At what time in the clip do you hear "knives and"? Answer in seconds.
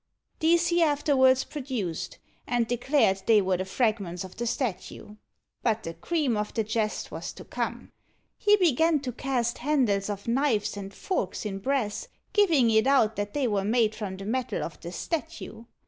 10.27-10.91